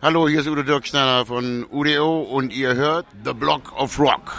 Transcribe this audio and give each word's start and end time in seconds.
Hallo, 0.00 0.28
hier 0.28 0.38
ist 0.38 0.46
Udo 0.46 0.62
Dirkschneider 0.62 1.26
von 1.26 1.66
UDO 1.72 2.20
und 2.22 2.52
ihr 2.52 2.76
hört 2.76 3.06
The 3.24 3.32
Block 3.32 3.72
of 3.76 3.98
Rock. 3.98 4.38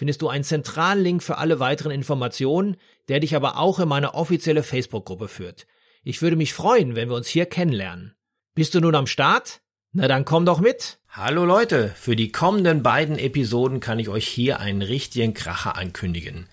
findest 0.00 0.22
du 0.22 0.30
einen 0.30 0.44
zentralen 0.44 1.04
Link 1.04 1.22
für 1.22 1.36
alle 1.36 1.60
weiteren 1.60 1.92
Informationen, 1.92 2.78
der 3.10 3.20
dich 3.20 3.36
aber 3.36 3.58
auch 3.58 3.80
in 3.80 3.88
meine 3.90 4.14
offizielle 4.14 4.62
Facebook-Gruppe 4.62 5.28
führt. 5.28 5.66
Ich 6.04 6.22
würde 6.22 6.36
mich 6.36 6.54
freuen, 6.54 6.96
wenn 6.96 7.10
wir 7.10 7.16
uns 7.16 7.28
hier 7.28 7.44
kennenlernen. 7.44 8.14
Bist 8.54 8.74
du 8.74 8.80
nun 8.80 8.94
am 8.94 9.06
Start? 9.06 9.60
Na 9.92 10.08
dann 10.08 10.24
komm 10.24 10.46
doch 10.46 10.58
mit. 10.58 11.00
Hallo 11.10 11.44
Leute, 11.44 11.92
für 11.96 12.16
die 12.16 12.32
kommenden 12.32 12.82
beiden 12.82 13.18
Episoden 13.18 13.80
kann 13.80 13.98
ich 13.98 14.08
euch 14.08 14.26
hier 14.26 14.58
einen 14.58 14.80
richtigen 14.80 15.34
Kracher 15.34 15.76
ankündigen. 15.76 16.46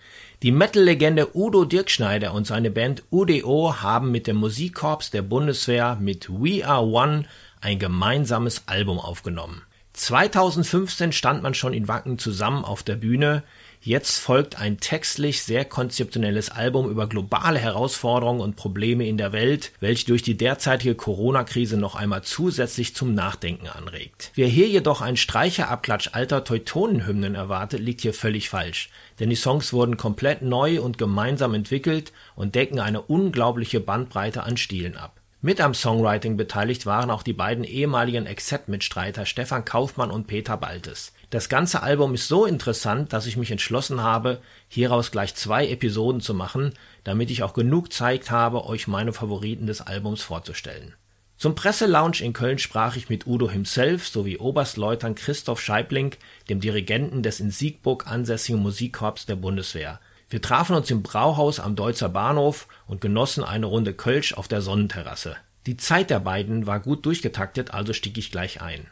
Die 0.44 0.52
Metal-Legende 0.52 1.34
Udo 1.34 1.64
Dirkschneider 1.64 2.34
und 2.34 2.45
seine 2.45 2.70
Band 2.70 3.03
UDO 3.12 3.75
haben 3.81 4.12
mit 4.12 4.28
dem 4.28 4.36
Musikkorps 4.36 5.09
der 5.09 5.22
Bundeswehr 5.22 5.95
mit 6.02 6.30
We 6.30 6.68
Are 6.68 6.86
One 6.86 7.23
ein 7.62 7.80
gemeinsames 7.80 8.64
Album 8.68 9.00
aufgenommen. 9.00 9.62
2015 9.98 11.12
stand 11.12 11.42
man 11.42 11.53
schon 11.53 11.73
in 11.73 11.88
Wacken 11.88 12.20
zusammen 12.20 12.64
auf 12.64 12.84
der 12.84 12.95
Bühne. 12.95 13.44
Jetzt 13.81 14.20
folgt 14.20 14.59
ein 14.59 14.80
textlich 14.80 15.42
sehr 15.42 15.66
konzeptionelles 15.66 16.50
Album 16.50 16.90
über 16.90 17.08
globale 17.08 17.58
Herausforderungen 17.58 18.42
und 18.42 18.56
Probleme 18.56 19.08
in 19.08 19.18
der 19.18 19.31
Welt, 19.31 19.72
welche 19.80 20.06
durch 20.06 20.22
die 20.22 20.38
derzeitige 20.38 20.94
Corona-Krise 20.94 21.78
noch 21.78 21.95
einmal 21.95 22.23
zusätzlich 22.23 22.95
zum 22.95 23.14
Nachdenken 23.14 23.68
anregt. 23.68 24.31
Wer 24.36 24.48
hier 24.48 24.68
jedoch 24.68 25.02
einen 25.02 25.18
Streicherabklatsch 25.18 26.09
alter 26.14 26.44
Teutonenhymnen 26.44 27.36
erwartet, 27.36 27.80
liegt 27.80 28.02
hier 28.02 28.14
völlig 28.14 28.50
falsch. 28.50 28.90
Denn 29.20 29.30
die 29.30 29.36
Songs 29.36 29.73
wurden 29.73 29.98
komplett 29.98 30.44
neu 30.44 30.81
und 30.81 30.98
gemeinsam 30.98 31.53
entwickelt 31.53 32.14
und 32.36 32.56
decken 32.56 32.80
eine 32.80 33.02
unglaubliche 33.02 33.80
Bandbreite 33.80 34.44
an 34.44 34.58
Stilen 34.58 34.95
ab. 34.95 35.17
Mit 35.48 35.62
am 35.62 35.73
Songwriting 35.73 36.36
beteiligt 36.36 36.86
waren 36.86 37.09
auch 37.09 37.23
die 37.23 37.31
beiden 37.31 37.64
ehemaligen 37.64 38.26
Except-Mitstreiter 38.26 39.26
Stefan 39.26 39.64
Kaufmann 39.64 40.12
und 40.12 40.28
Peter 40.28 40.58
Baltes. 40.58 41.14
Das 41.30 41.48
ganze 41.48 41.81
Album 41.81 42.14
ist 42.16 42.28
so 42.28 42.45
interessant, 42.45 43.14
dass 43.14 43.28
ich 43.28 43.38
mich 43.38 43.50
entschlossen 43.50 44.02
habe, 44.02 44.42
hieraus 44.68 45.09
gleich 45.09 45.36
zwei 45.36 45.70
Episoden 45.70 46.20
zu 46.20 46.34
machen, 46.34 46.73
damit 47.06 47.31
ich 47.31 47.44
auch 47.44 47.53
genug 47.53 47.94
Zeit 47.94 48.30
habe, 48.30 48.66
euch 48.66 48.90
meine 48.90 49.14
Favoriten 49.14 49.68
des 49.68 49.80
Albums 49.80 50.22
vorzustellen. 50.22 50.95
Zum 51.38 51.56
Presselounge 51.56 52.19
in 52.19 52.34
Köln 52.34 52.58
sprach 52.58 52.97
ich 52.97 53.08
mit 53.08 53.25
Udo 53.25 53.50
himself 53.50 54.06
sowie 54.06 54.40
Oberstleutnant 54.40 55.18
Christoph 55.18 55.62
Scheibling, 55.62 56.14
dem 56.50 56.59
Dirigenten 56.59 57.24
des 57.24 57.40
in 57.40 57.52
Siegburg 57.52 58.06
ansässigen 58.06 58.62
Musikkorps 58.62 59.25
der 59.25 59.38
Bundeswehr. 59.38 60.02
Wir 60.30 60.42
trafen 60.42 60.76
uns 60.76 60.92
im 60.92 61.04
Brauhaus 61.04 61.62
am 61.62 61.78
Deutzer 61.78 62.10
Bahnhof 62.10 62.68
und 62.86 63.00
genossen 63.00 63.46
eine 63.46 63.66
Runde 63.66 63.94
Kölsch 63.94 64.34
auf 64.34 64.50
der 64.50 64.62
Sonnenterrasse. 64.62 65.38
Die 65.66 65.78
Zeit 65.78 66.10
der 66.10 66.20
beiden 66.20 66.68
war 66.68 66.82
gut 66.82 67.06
durchgetaktet, 67.06 67.74
also 67.74 67.94
stieg 67.94 68.18
ich 68.18 68.30
gleich 68.30 68.62
ein. 68.62 68.88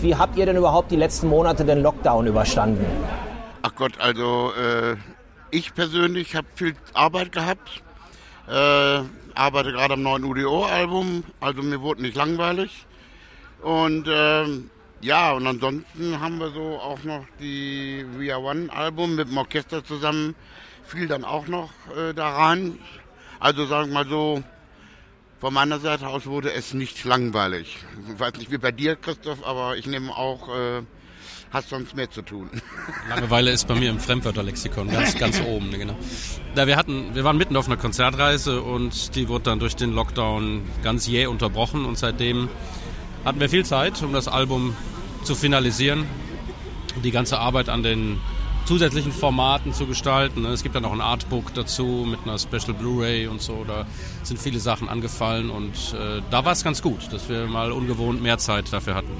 Wie 0.00 0.16
habt 0.16 0.36
ihr 0.36 0.44
denn 0.44 0.56
überhaupt 0.56 0.90
die 0.90 0.96
letzten 0.96 1.28
Monate 1.28 1.64
den 1.64 1.82
Lockdown 1.82 2.26
überstanden? 2.26 2.84
Ach 3.62 3.72
Gott, 3.76 4.00
also 4.00 4.52
äh, 4.54 4.96
ich 5.52 5.72
persönlich 5.72 6.34
habe 6.34 6.48
viel 6.56 6.74
Arbeit 6.94 7.30
gehabt. 7.30 7.84
Äh, 8.48 9.02
arbeite 9.36 9.70
gerade 9.70 9.94
am 9.94 10.02
neuen 10.02 10.24
UDO-Album, 10.24 11.22
also 11.38 11.62
mir 11.62 11.80
wurde 11.80 12.02
nicht 12.02 12.16
langweilig. 12.16 12.86
Und 13.62 14.08
äh, 14.08 14.46
ja, 15.00 15.30
und 15.30 15.46
ansonsten 15.46 16.18
haben 16.18 16.38
wir 16.38 16.50
so 16.50 16.80
auch 16.80 17.04
noch 17.04 17.24
die 17.38 18.04
We 18.16 18.34
Are 18.34 18.42
One 18.42 18.68
Album 18.72 19.14
mit 19.14 19.28
dem 19.28 19.36
Orchester 19.36 19.84
zusammen 19.84 20.34
fiel 20.84 21.08
dann 21.08 21.24
auch 21.24 21.46
noch 21.46 21.70
äh, 21.96 22.12
da 22.12 22.30
rein. 22.30 22.78
Also 23.40 23.66
sagen 23.66 23.88
wir 23.88 23.94
mal 23.94 24.08
so, 24.08 24.42
von 25.40 25.52
meiner 25.52 25.80
Seite 25.80 26.06
aus 26.06 26.26
wurde 26.26 26.52
es 26.52 26.72
nicht 26.72 27.04
langweilig. 27.04 27.78
Ich 28.12 28.20
weiß 28.20 28.34
nicht 28.34 28.52
wie 28.52 28.58
bei 28.58 28.70
dir, 28.70 28.94
Christoph, 28.94 29.44
aber 29.44 29.76
ich 29.76 29.86
nehme 29.86 30.16
auch, 30.16 30.48
äh, 30.48 30.82
hast 31.50 31.70
sonst 31.70 31.96
mehr 31.96 32.08
zu 32.08 32.22
tun. 32.22 32.48
Langeweile 33.08 33.50
ist 33.50 33.66
bei 33.66 33.74
mir 33.74 33.90
im 33.90 33.98
Fremdwörterlexikon 33.98 34.88
ganz, 34.90 35.18
ganz 35.18 35.40
oben, 35.40 35.70
ne, 35.70 35.78
genau. 35.78 35.98
Da 36.54 36.68
wir 36.68 36.76
hatten, 36.76 37.14
wir 37.14 37.24
waren 37.24 37.36
mitten 37.36 37.56
auf 37.56 37.66
einer 37.66 37.76
Konzertreise 37.76 38.62
und 38.62 39.16
die 39.16 39.28
wurde 39.28 39.46
dann 39.46 39.58
durch 39.58 39.74
den 39.74 39.92
Lockdown 39.92 40.62
ganz 40.84 41.08
jäh 41.08 41.26
unterbrochen 41.26 41.84
und 41.84 41.98
seitdem 41.98 42.48
hatten 43.24 43.40
wir 43.40 43.48
viel 43.48 43.64
Zeit, 43.64 44.00
um 44.02 44.12
das 44.12 44.28
Album 44.28 44.76
zu 45.24 45.34
finalisieren. 45.34 46.06
Die 47.02 47.10
ganze 47.10 47.38
Arbeit 47.38 47.68
an 47.68 47.82
den 47.82 48.20
zusätzlichen 48.64 49.12
Formaten 49.12 49.72
zu 49.72 49.86
gestalten. 49.86 50.44
Es 50.44 50.62
gibt 50.62 50.74
dann 50.74 50.84
auch 50.84 50.92
ein 50.92 51.00
Artbook 51.00 51.54
dazu 51.54 52.06
mit 52.08 52.20
einer 52.24 52.38
Special 52.38 52.74
Blu-ray 52.74 53.26
und 53.26 53.40
so. 53.40 53.64
Da 53.66 53.86
sind 54.22 54.40
viele 54.40 54.60
Sachen 54.60 54.88
angefallen 54.88 55.50
und 55.50 55.94
äh, 55.94 56.22
da 56.30 56.44
war 56.44 56.52
es 56.52 56.64
ganz 56.64 56.82
gut, 56.82 57.12
dass 57.12 57.28
wir 57.28 57.46
mal 57.46 57.72
ungewohnt 57.72 58.22
mehr 58.22 58.38
Zeit 58.38 58.72
dafür 58.72 58.94
hatten. 58.94 59.10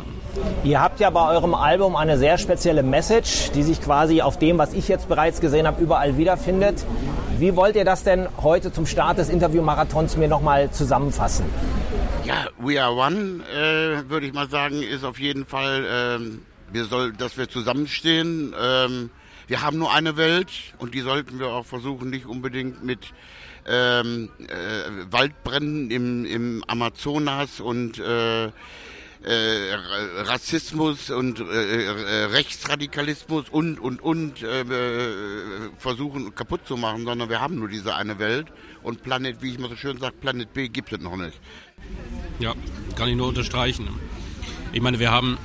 Ihr 0.65 0.81
habt 0.81 1.01
ja 1.01 1.11
bei 1.11 1.29
eurem 1.29 1.55
Album 1.55 1.97
eine 1.97 2.17
sehr 2.19 2.39
spezielle 2.39 2.83
Message, 2.83 3.51
die 3.53 3.63
sich 3.63 3.81
quasi 3.81 4.23
auf 4.23 4.39
dem, 4.39 4.59
was 4.59 4.73
ich 4.73 4.89
jetzt 4.89 5.09
bereits 5.09 5.41
gesehen 5.41 5.67
habe, 5.67 5.83
überall 5.83 6.17
wiederfindet. 6.17 6.85
Wie 7.39 7.57
wollt 7.57 7.77
ihr 7.77 7.85
das 7.85 8.05
denn 8.05 8.29
heute 8.43 8.73
zum 8.73 8.87
Start 8.87 9.19
des 9.19 9.29
Interviewmarathons 9.29 10.17
mir 10.17 10.29
nochmal 10.29 10.71
zusammenfassen? 10.71 11.45
Ja, 12.25 12.47
We 12.59 12.83
Are 12.83 12.95
One, 12.95 13.41
äh, 13.53 14.09
würde 14.09 14.27
ich 14.27 14.33
mal 14.33 14.49
sagen, 14.49 14.83
ist 14.83 15.05
auf 15.05 15.19
jeden 15.19 15.45
Fall, 15.45 15.85
ähm, 15.91 16.43
wir 16.71 16.85
soll, 16.85 17.13
dass 17.13 17.37
wir 17.37 17.49
zusammenstehen. 17.49 18.55
Ähm, 18.59 19.11
wir 19.53 19.61
haben 19.61 19.77
nur 19.77 19.93
eine 19.93 20.17
Welt 20.17 20.51
und 20.79 20.95
die 20.95 21.03
sollten 21.03 21.39
wir 21.39 21.49
auch 21.49 21.67
versuchen, 21.67 22.09
nicht 22.09 22.25
unbedingt 22.25 22.83
mit 22.83 23.13
ähm, 23.67 24.31
äh, 24.39 25.13
Waldbränden 25.13 25.91
im, 25.91 26.25
im 26.25 26.65
Amazonas 26.67 27.61
und 27.61 27.99
äh, 27.99 28.47
äh, 28.47 28.51
Rassismus 30.23 31.11
und 31.11 31.39
äh, 31.41 31.85
äh, 31.85 32.25
Rechtsradikalismus 32.33 33.51
und 33.51 33.79
und 33.79 34.01
und 34.01 34.43
äh, 34.43 34.65
versuchen 35.77 36.35
kaputt 36.35 36.67
zu 36.67 36.79
machen, 36.79 37.05
sondern 37.05 37.29
wir 37.29 37.43
haben 37.43 37.57
nur 37.57 37.69
diese 37.69 37.95
eine 37.95 38.19
Welt 38.19 38.47
und 38.83 39.03
Planet, 39.03 39.43
wie 39.43 39.51
ich 39.51 39.59
mal 39.59 39.69
so 39.69 39.77
schön 39.77 39.99
sage, 39.99 40.15
Planet 40.19 40.51
B 40.55 40.69
gibt 40.69 40.95
es 40.95 41.01
noch 41.01 41.17
nicht. 41.17 41.39
Ja, 42.39 42.55
kann 42.97 43.11
ich 43.11 43.17
nur 43.17 43.29
unterstreichen. 43.29 43.87
Ich 44.73 44.81
meine, 44.81 44.99
wir 44.99 45.11
haben 45.11 45.37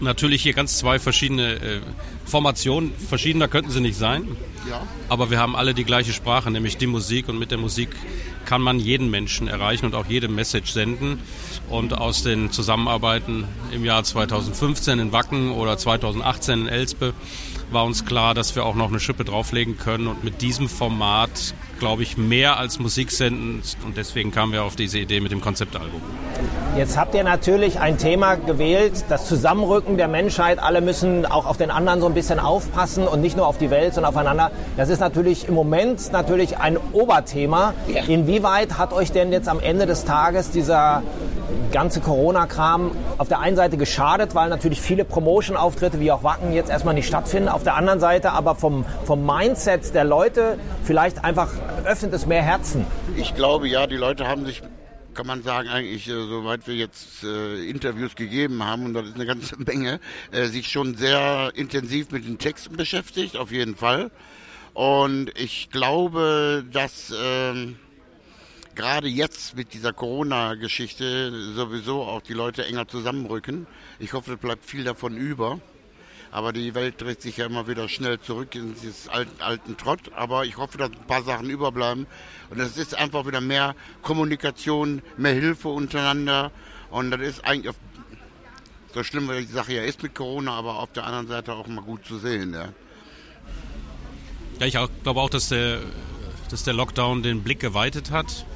natürlich 0.00 0.42
hier 0.42 0.52
ganz 0.52 0.78
zwei 0.78 0.98
verschiedene 0.98 1.54
äh, 1.54 1.80
Formationen. 2.24 2.92
Verschiedener 3.08 3.48
könnten 3.48 3.70
sie 3.70 3.80
nicht 3.80 3.96
sein. 3.96 4.36
Ja. 4.68 4.82
Aber 5.08 5.30
wir 5.30 5.38
haben 5.38 5.56
alle 5.56 5.74
die 5.74 5.84
gleiche 5.84 6.12
Sprache, 6.12 6.50
nämlich 6.50 6.76
die 6.76 6.86
Musik. 6.86 7.28
Und 7.28 7.38
mit 7.38 7.50
der 7.50 7.58
Musik 7.58 7.90
kann 8.44 8.60
man 8.60 8.78
jeden 8.80 9.10
Menschen 9.10 9.48
erreichen 9.48 9.86
und 9.86 9.94
auch 9.94 10.06
jede 10.06 10.28
Message 10.28 10.72
senden. 10.72 11.20
Und 11.68 11.96
aus 11.96 12.22
den 12.22 12.50
Zusammenarbeiten 12.50 13.44
im 13.72 13.84
Jahr 13.84 14.04
2015 14.04 14.98
in 14.98 15.12
Wacken 15.12 15.50
oder 15.50 15.78
2018 15.78 16.62
in 16.62 16.68
Elspe 16.68 17.14
war 17.70 17.84
uns 17.84 18.04
klar, 18.04 18.34
dass 18.34 18.56
wir 18.56 18.64
auch 18.64 18.74
noch 18.74 18.88
eine 18.88 19.00
Schippe 19.00 19.24
drauflegen 19.24 19.76
können 19.76 20.06
und 20.06 20.24
mit 20.24 20.40
diesem 20.40 20.68
Format, 20.68 21.54
glaube 21.78 22.02
ich, 22.02 22.16
mehr 22.16 22.58
als 22.58 22.78
Musik 22.78 23.10
senden. 23.10 23.62
Und 23.84 23.96
deswegen 23.96 24.30
kamen 24.30 24.52
wir 24.52 24.64
auf 24.64 24.76
diese 24.76 24.98
Idee 24.98 25.20
mit 25.20 25.32
dem 25.32 25.40
Konzeptalbum. 25.40 26.00
Jetzt 26.76 26.96
habt 26.96 27.14
ihr 27.14 27.24
natürlich 27.24 27.80
ein 27.80 27.98
Thema 27.98 28.36
gewählt, 28.36 29.04
das 29.08 29.26
Zusammenrücken 29.26 29.96
der 29.96 30.08
Menschheit. 30.08 30.58
Alle 30.58 30.80
müssen 30.80 31.26
auch 31.26 31.46
auf 31.46 31.56
den 31.56 31.70
anderen 31.70 32.00
so 32.00 32.06
ein 32.06 32.14
bisschen 32.14 32.38
aufpassen 32.38 33.08
und 33.08 33.20
nicht 33.20 33.36
nur 33.36 33.46
auf 33.46 33.58
die 33.58 33.70
Welt, 33.70 33.94
sondern 33.94 34.10
aufeinander. 34.10 34.50
Das 34.76 34.88
ist 34.88 35.00
natürlich 35.00 35.48
im 35.48 35.54
Moment 35.54 36.12
natürlich 36.12 36.58
ein 36.58 36.76
Oberthema. 36.92 37.74
Ja. 37.88 38.04
Inwieweit 38.04 38.48
Inwieweit 38.48 38.78
hat 38.78 38.92
euch 38.92 39.12
denn 39.12 39.32
jetzt 39.32 39.48
am 39.48 39.58
Ende 39.60 39.84
des 39.84 40.04
Tages 40.04 40.50
dieser 40.50 41.02
ganze 41.72 42.00
Corona-Kram 42.00 42.92
auf 43.18 43.28
der 43.28 43.40
einen 43.40 43.56
Seite 43.56 43.76
geschadet, 43.76 44.34
weil 44.34 44.48
natürlich 44.48 44.80
viele 44.80 45.04
Promotion-Auftritte 45.04 46.00
wie 46.00 46.12
auch 46.12 46.22
Wacken 46.22 46.52
jetzt 46.52 46.70
erstmal 46.70 46.94
nicht 46.94 47.06
stattfinden, 47.06 47.48
auf 47.48 47.62
der 47.62 47.74
anderen 47.76 48.00
Seite 48.00 48.32
aber 48.32 48.54
vom, 48.54 48.84
vom 49.04 49.24
Mindset 49.24 49.94
der 49.94 50.04
Leute 50.04 50.58
vielleicht 50.84 51.24
einfach 51.24 51.50
öffnet 51.84 52.12
es 52.12 52.26
mehr 52.26 52.42
Herzen? 52.42 52.86
Ich 53.16 53.34
glaube 53.34 53.68
ja, 53.68 53.86
die 53.86 53.96
Leute 53.96 54.26
haben 54.26 54.44
sich 54.44 54.62
kann 55.14 55.26
man 55.26 55.42
sagen, 55.42 55.68
eigentlich, 55.68 56.06
äh, 56.06 56.12
soweit 56.12 56.68
wir 56.68 56.76
jetzt 56.76 57.24
äh, 57.24 57.68
Interviews 57.68 58.14
gegeben 58.14 58.64
haben, 58.64 58.84
und 58.84 58.94
das 58.94 59.08
ist 59.08 59.16
eine 59.16 59.26
ganze 59.26 59.56
Menge, 59.66 59.98
äh, 60.30 60.46
sich 60.46 60.68
schon 60.68 60.94
sehr 60.94 61.50
intensiv 61.56 62.12
mit 62.12 62.24
den 62.24 62.38
Texten 62.38 62.76
beschäftigt, 62.76 63.36
auf 63.36 63.50
jeden 63.50 63.74
Fall. 63.74 64.12
Und 64.74 65.36
ich 65.36 65.70
glaube, 65.70 66.64
dass 66.72 67.12
ähm, 67.20 67.80
gerade 68.78 69.08
jetzt 69.08 69.56
mit 69.56 69.74
dieser 69.74 69.92
Corona-Geschichte 69.92 71.32
sowieso 71.54 72.02
auch 72.02 72.22
die 72.22 72.32
Leute 72.32 72.64
enger 72.64 72.86
zusammenrücken. 72.86 73.66
Ich 73.98 74.12
hoffe, 74.12 74.34
es 74.34 74.38
bleibt 74.38 74.64
viel 74.64 74.84
davon 74.84 75.16
über. 75.16 75.58
Aber 76.30 76.52
die 76.52 76.74
Welt 76.76 77.00
dreht 77.00 77.20
sich 77.20 77.38
ja 77.38 77.46
immer 77.46 77.66
wieder 77.66 77.88
schnell 77.88 78.20
zurück 78.20 78.54
in 78.54 78.74
dieses 78.74 79.08
alten, 79.08 79.42
alten 79.42 79.76
Trott. 79.76 80.12
Aber 80.14 80.44
ich 80.44 80.58
hoffe, 80.58 80.78
dass 80.78 80.90
ein 80.90 81.06
paar 81.08 81.24
Sachen 81.24 81.50
überbleiben. 81.50 82.06
Und 82.50 82.60
es 82.60 82.76
ist 82.76 82.94
einfach 82.94 83.26
wieder 83.26 83.40
mehr 83.40 83.74
Kommunikation, 84.02 85.02
mehr 85.16 85.32
Hilfe 85.32 85.70
untereinander. 85.70 86.52
Und 86.90 87.10
das 87.10 87.20
ist 87.20 87.44
eigentlich, 87.44 87.74
so 88.94 89.02
schlimm 89.02 89.28
wie 89.28 89.44
die 89.44 89.52
Sache 89.52 89.72
ja 89.72 89.82
ist 89.82 90.04
mit 90.04 90.14
Corona, 90.14 90.52
aber 90.52 90.78
auf 90.78 90.92
der 90.92 91.04
anderen 91.04 91.26
Seite 91.26 91.52
auch 91.54 91.66
mal 91.66 91.82
gut 91.82 92.06
zu 92.06 92.18
sehen. 92.18 92.54
Ja, 92.54 92.68
ja 94.60 94.66
ich 94.66 95.02
glaube 95.02 95.20
auch, 95.20 95.30
dass 95.30 95.48
der, 95.48 95.80
dass 96.48 96.62
der 96.62 96.74
Lockdown 96.74 97.24
den 97.24 97.42
Blick 97.42 97.58
geweitet 97.58 98.12
hat 98.12 98.46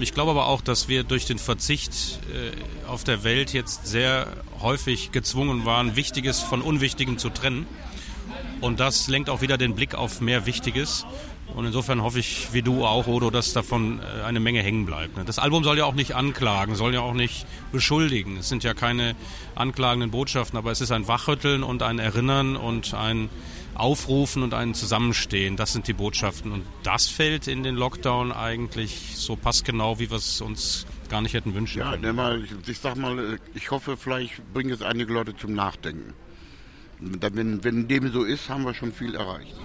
ich 0.00 0.14
glaube 0.14 0.30
aber 0.30 0.46
auch, 0.46 0.60
dass 0.60 0.88
wir 0.88 1.02
durch 1.02 1.26
den 1.26 1.38
Verzicht 1.38 2.20
äh, 2.32 2.88
auf 2.88 3.04
der 3.04 3.24
Welt 3.24 3.52
jetzt 3.52 3.86
sehr 3.86 4.28
häufig 4.60 5.12
gezwungen 5.12 5.64
waren, 5.64 5.96
Wichtiges 5.96 6.40
von 6.40 6.62
Unwichtigem 6.62 7.18
zu 7.18 7.30
trennen. 7.30 7.66
Und 8.60 8.78
das 8.78 9.08
lenkt 9.08 9.28
auch 9.28 9.40
wieder 9.40 9.58
den 9.58 9.74
Blick 9.74 9.96
auf 9.96 10.20
mehr 10.20 10.46
Wichtiges. 10.46 11.04
Und 11.54 11.66
insofern 11.66 12.02
hoffe 12.02 12.20
ich, 12.20 12.52
wie 12.52 12.62
du 12.62 12.86
auch, 12.86 13.06
Odo, 13.08 13.30
dass 13.30 13.52
davon 13.52 14.00
äh, 14.00 14.22
eine 14.22 14.40
Menge 14.40 14.62
hängen 14.62 14.86
bleibt. 14.86 15.16
Ne? 15.16 15.24
Das 15.24 15.38
Album 15.38 15.64
soll 15.64 15.78
ja 15.78 15.84
auch 15.84 15.94
nicht 15.94 16.14
anklagen, 16.14 16.76
soll 16.76 16.94
ja 16.94 17.00
auch 17.00 17.12
nicht 17.12 17.46
beschuldigen. 17.72 18.36
Es 18.38 18.48
sind 18.48 18.64
ja 18.64 18.74
keine 18.74 19.16
anklagenden 19.54 20.10
Botschaften, 20.10 20.56
aber 20.56 20.70
es 20.70 20.80
ist 20.80 20.92
ein 20.92 21.08
Wachrütteln 21.08 21.62
und 21.62 21.82
ein 21.82 21.98
Erinnern 21.98 22.56
und 22.56 22.94
ein 22.94 23.28
Aufrufen 23.74 24.42
und 24.42 24.54
ein 24.54 24.74
Zusammenstehen. 24.74 25.56
Das 25.56 25.72
sind 25.72 25.88
die 25.88 25.92
Botschaften. 25.92 26.52
Und 26.52 26.64
das 26.82 27.08
fällt 27.08 27.48
in 27.48 27.62
den 27.62 27.74
Lockdown 27.74 28.32
eigentlich 28.32 29.14
so 29.16 29.36
passgenau, 29.36 29.98
wie 29.98 30.10
wir 30.10 30.18
es 30.18 30.40
uns 30.40 30.86
gar 31.08 31.22
nicht 31.22 31.34
hätten 31.34 31.54
wünschen 31.54 31.80
ja, 31.80 31.92
können. 31.92 32.16
Ja, 32.16 32.34
ich, 32.36 32.50
ich 32.66 32.78
sag 32.78 32.96
mal, 32.96 33.38
ich 33.54 33.70
hoffe, 33.70 33.96
vielleicht 33.96 34.42
bringen 34.52 34.70
es 34.70 34.82
einige 34.82 35.12
Leute 35.12 35.36
zum 35.36 35.54
Nachdenken. 35.54 36.14
Wenn, 37.00 37.64
wenn 37.64 37.88
dem 37.88 38.12
so 38.12 38.22
ist, 38.22 38.48
haben 38.48 38.64
wir 38.64 38.74
schon 38.74 38.92
viel 38.92 39.16
erreicht. 39.16 39.56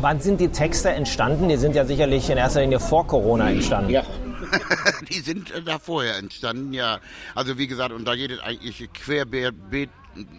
Wann 0.00 0.20
sind 0.20 0.40
die 0.40 0.48
Texte 0.48 0.90
entstanden? 0.90 1.48
Die 1.48 1.56
sind 1.56 1.74
ja 1.74 1.84
sicherlich 1.84 2.30
in 2.30 2.38
erster 2.38 2.60
Linie 2.60 2.78
vor 2.78 3.06
Corona 3.06 3.50
entstanden. 3.50 3.90
Ja. 3.90 4.04
die 5.10 5.18
sind 5.20 5.50
äh, 5.50 5.62
da 5.62 5.78
vorher 5.78 6.16
entstanden, 6.16 6.72
ja. 6.72 7.00
Also 7.34 7.58
wie 7.58 7.66
gesagt, 7.66 7.92
und 7.92 8.06
da 8.06 8.14
geht 8.14 8.30
es 8.30 8.40
eigentlich 8.40 8.88
querbeet 8.92 9.90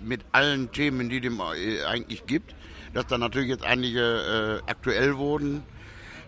mit 0.04 0.22
allen 0.32 0.72
Themen, 0.72 1.10
die 1.10 1.20
dem 1.20 1.40
äh, 1.40 1.84
eigentlich 1.84 2.26
gibt 2.26 2.56
dass 2.94 3.08
da 3.08 3.18
natürlich 3.18 3.50
jetzt 3.50 3.64
einige 3.64 4.62
äh, 4.66 4.70
aktuell 4.70 5.18
wurden, 5.18 5.64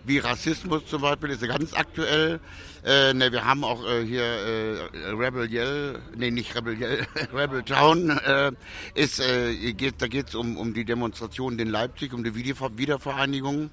wie 0.04 0.18
Rassismus 0.18 0.86
zum 0.86 1.02
Beispiel, 1.02 1.30
ist 1.30 1.42
ganz 1.46 1.72
aktuell. 1.72 2.40
Äh, 2.84 3.14
ne, 3.14 3.32
wir 3.32 3.44
haben 3.44 3.64
auch 3.64 3.82
äh, 3.86 4.04
hier 4.04 4.22
äh, 4.22 5.10
Rebel 5.10 5.50
Yell, 5.50 5.98
nee, 6.16 6.30
nicht 6.30 6.54
Rebel 6.54 6.78
Yell, 6.78 7.06
Rebel 7.32 7.62
Town, 7.62 8.10
äh, 8.10 8.52
ist, 8.94 9.20
äh, 9.20 9.72
geht, 9.72 10.02
da 10.02 10.06
geht 10.06 10.28
es 10.28 10.34
um, 10.34 10.58
um 10.58 10.74
die 10.74 10.84
Demonstration 10.84 11.58
in 11.58 11.70
Leipzig, 11.70 12.12
um 12.12 12.22
die 12.22 12.34
Wiedervereinigung. 12.34 13.70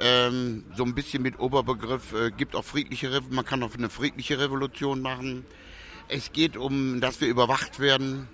Ähm, 0.00 0.64
so 0.76 0.84
ein 0.84 0.94
bisschen 0.94 1.22
mit 1.22 1.38
Oberbegriff, 1.38 2.12
äh, 2.14 2.30
gibt 2.30 2.54
auch 2.54 2.64
friedliche, 2.64 3.20
man 3.30 3.44
kann 3.44 3.62
auch 3.62 3.74
eine 3.74 3.90
friedliche 3.90 4.38
Revolution 4.38 5.02
machen. 5.02 5.44
Es 6.08 6.32
geht 6.32 6.56
um, 6.56 7.00
dass 7.00 7.20
wir 7.20 7.28
überwacht 7.28 7.80
werden 7.80 8.28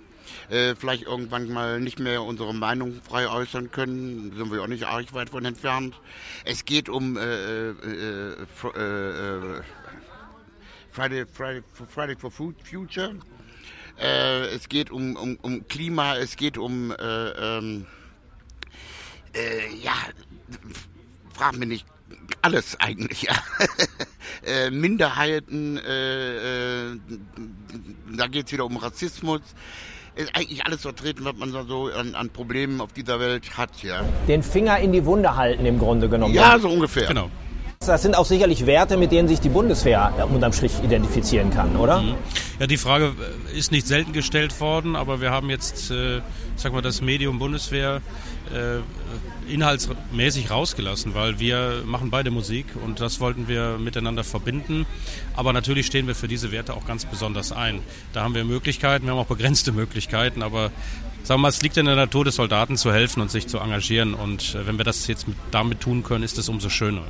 äh, 0.49 0.75
vielleicht 0.75 1.03
irgendwann 1.03 1.49
mal 1.49 1.79
nicht 1.79 1.99
mehr 1.99 2.23
unsere 2.23 2.53
Meinung 2.53 3.01
frei 3.01 3.27
äußern 3.27 3.71
können. 3.71 4.33
Sind 4.35 4.51
wir 4.51 4.61
auch 4.61 4.67
nicht 4.67 4.85
arg 4.85 5.13
weit 5.13 5.29
von 5.29 5.45
entfernt. 5.45 5.95
Es 6.43 6.65
geht 6.65 6.89
um 6.89 7.17
äh, 7.17 7.21
äh, 7.21 8.33
äh, 8.33 8.79
äh 8.79 9.61
Friday, 10.91 11.25
Friday, 11.25 11.61
Friday 11.89 12.15
for 12.15 12.31
Future. 12.31 13.15
Äh, 13.99 14.47
es 14.55 14.69
geht 14.69 14.91
um, 14.91 15.15
um, 15.15 15.37
um 15.41 15.67
Klima, 15.67 16.15
es 16.17 16.37
geht 16.37 16.57
um 16.57 16.93
ähm, 16.99 17.85
ja, 19.81 19.93
frag 21.33 21.57
mich 21.57 21.67
nicht, 21.67 21.85
alles 22.41 22.79
eigentlich, 22.79 23.23
ja. 23.23 23.35
äh, 24.45 24.69
Minderheiten, 24.69 25.77
äh, 25.77 26.91
äh, 26.91 26.99
da 28.15 28.27
geht 28.27 28.47
es 28.47 28.51
wieder 28.53 28.65
um 28.65 28.77
Rassismus 28.77 29.41
ist 30.15 30.35
eigentlich 30.35 30.65
alles 30.65 30.81
vertreten, 30.81 31.25
was 31.25 31.35
man 31.35 31.51
so 31.67 31.89
an, 31.89 32.15
an, 32.15 32.29
Problemen 32.29 32.81
auf 32.81 32.93
dieser 32.93 33.19
Welt 33.19 33.57
hat, 33.57 33.83
ja. 33.83 34.03
Den 34.27 34.43
Finger 34.43 34.79
in 34.79 34.91
die 34.91 35.05
Wunde 35.05 35.35
halten 35.35 35.65
im 35.65 35.77
Grunde 35.77 36.09
genommen. 36.09 36.33
Ja, 36.33 36.57
so 36.57 36.69
ungefähr. 36.69 37.07
Genau. 37.07 37.29
Das 37.85 38.01
sind 38.01 38.15
auch 38.15 38.25
sicherlich 38.25 38.65
Werte, 38.65 38.97
mit 38.97 39.11
denen 39.11 39.27
sich 39.27 39.39
die 39.39 39.49
Bundeswehr 39.49 40.27
unterm 40.33 40.53
Strich 40.53 40.73
identifizieren 40.83 41.51
kann, 41.51 41.75
oder? 41.75 42.01
Mhm. 42.01 42.15
Ja, 42.59 42.67
die 42.67 42.77
Frage 42.77 43.13
äh, 43.53 43.57
ist 43.57 43.71
nicht 43.71 43.85
selten 43.85 44.13
gestellt 44.13 44.59
worden, 44.61 44.95
aber 44.95 45.21
wir 45.21 45.31
haben 45.31 45.49
jetzt, 45.49 45.91
äh, 45.91 46.21
sag 46.55 46.73
mal, 46.73 46.81
das 46.81 47.01
Medium 47.01 47.37
Bundeswehr 47.37 48.01
äh, 48.53 49.51
inhaltsmäßig 49.51 50.51
rausgelassen, 50.51 51.13
weil 51.13 51.39
wir 51.39 51.83
machen 51.85 52.09
beide 52.09 52.31
Musik 52.31 52.65
und 52.83 53.01
das 53.01 53.19
wollten 53.19 53.47
wir 53.47 53.77
miteinander 53.77 54.23
verbinden. 54.23 54.85
Aber 55.35 55.53
natürlich 55.53 55.85
stehen 55.85 56.07
wir 56.07 56.15
für 56.15 56.27
diese 56.27 56.51
Werte 56.51 56.73
auch 56.73 56.85
ganz 56.85 57.05
besonders 57.05 57.51
ein. 57.51 57.81
Da 58.13 58.23
haben 58.23 58.35
wir 58.35 58.45
Möglichkeiten, 58.45 59.05
wir 59.05 59.11
haben 59.11 59.19
auch 59.19 59.25
begrenzte 59.25 59.71
Möglichkeiten, 59.71 60.41
aber 60.41 60.71
sagen 61.23 61.39
wir 61.39 61.43
mal, 61.43 61.49
es 61.49 61.61
liegt 61.61 61.77
in 61.77 61.85
der 61.85 61.95
Natur 61.95 62.23
des 62.23 62.35
Soldaten 62.35 62.77
zu 62.77 62.93
helfen 62.93 63.21
und 63.21 63.31
sich 63.31 63.47
zu 63.47 63.59
engagieren 63.59 64.13
und 64.13 64.55
äh, 64.55 64.65
wenn 64.65 64.77
wir 64.77 64.85
das 64.85 65.07
jetzt 65.07 65.27
mit, 65.27 65.37
damit 65.51 65.81
tun 65.81 66.03
können, 66.03 66.23
ist 66.23 66.37
es 66.37 66.49
umso 66.49 66.69
schöner. 66.69 67.03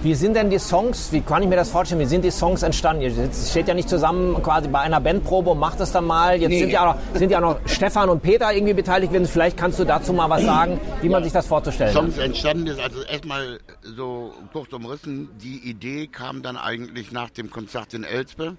Wie 0.00 0.14
sind 0.14 0.34
denn 0.34 0.48
die 0.48 0.60
Songs, 0.60 1.10
wie 1.10 1.22
kann 1.22 1.42
ich 1.42 1.48
mir 1.48 1.56
das 1.56 1.70
vorstellen, 1.70 2.00
wie 2.00 2.06
sind 2.06 2.24
die 2.24 2.30
Songs 2.30 2.62
entstanden? 2.62 3.02
Ihr 3.02 3.30
steht 3.32 3.66
ja 3.66 3.74
nicht 3.74 3.88
zusammen 3.88 4.40
quasi 4.44 4.68
bei 4.68 4.78
einer 4.78 5.00
Bandprobe 5.00 5.50
und 5.50 5.58
macht 5.58 5.80
es 5.80 5.90
dann 5.90 6.04
mal. 6.04 6.40
Jetzt 6.40 6.50
nee. 6.50 6.60
sind, 6.60 6.70
ja 6.70 6.82
auch 6.82 6.94
noch, 6.94 7.18
sind 7.18 7.30
ja 7.32 7.40
noch 7.40 7.58
Stefan 7.66 8.08
und 8.08 8.22
Peter 8.22 8.54
irgendwie 8.54 8.74
beteiligt 8.74 9.12
gewesen. 9.12 9.28
Vielleicht 9.28 9.56
kannst 9.56 9.80
du 9.80 9.84
dazu 9.84 10.12
mal 10.12 10.30
was 10.30 10.44
sagen, 10.44 10.80
wie 11.02 11.08
man 11.08 11.24
sich 11.24 11.32
das 11.32 11.48
vorzustellen 11.48 11.92
Songs 11.92 12.16
hat. 12.16 12.22
entstanden 12.22 12.68
ist 12.68 12.78
also 12.78 13.02
erstmal 13.02 13.58
so 13.82 14.32
kurz 14.52 14.72
umrissen. 14.72 15.30
Die 15.42 15.68
Idee 15.68 16.06
kam 16.06 16.42
dann 16.42 16.56
eigentlich 16.56 17.10
nach 17.10 17.30
dem 17.30 17.50
Konzert 17.50 17.92
in 17.92 18.04
Elspe, 18.04 18.56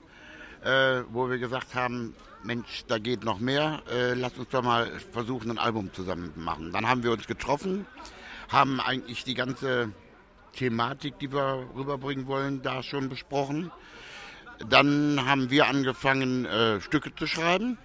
äh, 0.65 1.03
wo 1.09 1.29
wir 1.29 1.37
gesagt 1.37 1.73
haben, 1.73 2.15
Mensch, 2.43 2.83
da 2.89 2.97
geht 2.97 3.23
noch 3.23 3.39
mehr. 3.39 3.81
Äh, 3.89 4.13
lass 4.13 4.33
uns 4.37 4.49
doch 4.49 4.61
mal 4.61 4.87
versuchen, 5.13 5.51
ein 5.51 5.57
Album 5.57 5.89
zusammen 5.93 6.33
zu 6.33 6.41
machen. 6.41 6.73
Dann 6.73 6.85
haben 6.85 7.01
wir 7.01 7.13
uns 7.13 7.27
getroffen, 7.27 7.85
haben 8.49 8.81
eigentlich 8.81 9.23
die 9.23 9.35
ganze 9.35 9.93
Thematik, 10.53 11.19
die 11.19 11.31
wir 11.31 11.67
rüberbringen 11.75 12.27
wollen, 12.27 12.61
da 12.61 12.83
schon 12.83 13.09
besprochen. 13.09 13.71
Dann 14.67 15.25
haben 15.25 15.49
wir 15.49 15.67
angefangen, 15.67 16.45
äh, 16.45 16.81
Stücke 16.81 17.15
zu 17.15 17.27
schreiben. 17.27 17.77